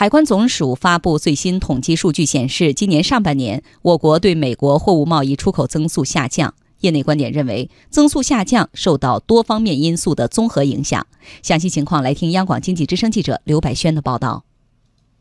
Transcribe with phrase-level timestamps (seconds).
[0.00, 6.54] 海关总署发布最新统计数据显示，今年上半年我国对美国货物贸易出口增速下降。
[6.82, 11.04] 业内观点认为，增速下降受到多方面因素的综合影响。
[11.42, 14.44] 详细情况来听央广经济之声记者刘百轩的报道。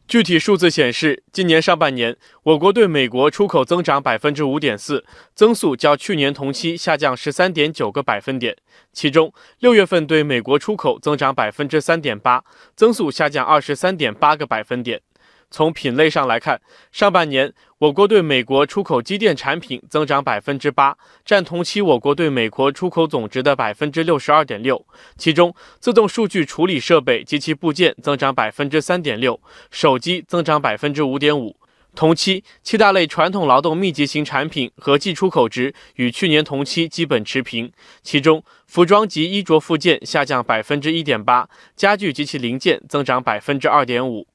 [0.08, 5.04] 具体数字显示，今年上半年，我国对美国出口增长百分之五点四，
[5.36, 8.56] 增速较去年同期下降十三点九个百分点。
[8.94, 12.42] 其中，六月份对美国出口增长百分之三点八，
[12.74, 15.02] 增速下降二十三点八个百分点。
[15.50, 16.60] 从品类上来看，
[16.92, 24.86] 上半年我国对美国出口机电产品增长百分之八，占同期我国对美国出口总值的百分之六十二点六。
[25.18, 29.40] 其中，自动数据处理设备及其部件增长百分之三点六，
[29.72, 31.56] 手机增长百分之五点五。
[31.96, 37.72] 同期，七大类传统劳动密集型产品合计出口值与去年同期基本持平。
[38.04, 44.28] 其中，服装及衣着附件下降百分之一点八，家具及其零件增长百分之二点五。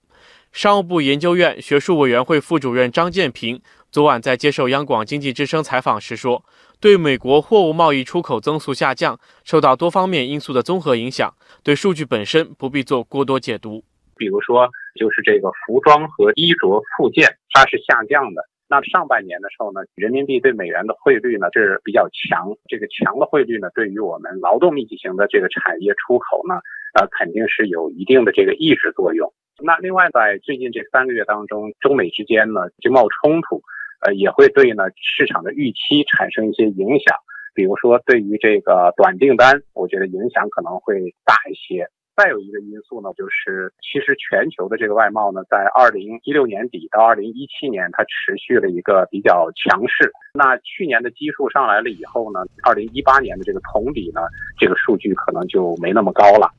[0.52, 3.58] 商务部研究院学术委员会副主任张建平
[3.90, 6.44] 昨晚在接受央广经济之声采访时说
[6.78, 13.82] ：“对美国货物贸易出口增速下降，受到多方面因素的综合影响，对数据本身不必做过多解读。
[14.14, 18.44] 比如说，就是这个服装和衣着附件，它是下降的。
[18.68, 26.60] 那上半年的时候呢，人民币对美元的汇率呢是比较强，这个强的汇率呢，对于我们劳动密集型的这个产业出口呢，
[27.00, 33.60] 呃，肯定是有一定的这个抑制作用。”那另外，在最近这三个月当中，中美之间呢经贸冲突，
[34.00, 37.16] 呃，也会对呢市场的预期产生一些影响。
[37.54, 41.86] 比如说，对于这个短订单，我觉得影响可能会大一些。
[42.14, 50.12] 再有一个因素呢，就是其实全球的这个外贸呢，在二零一六年底到二零一七年，它持续了一个比较强势。
[50.34, 54.20] 那去年的基数上来了以后呢，二零一八年的这个同比呢，
[54.58, 56.50] 这个数据可能就没那么高了。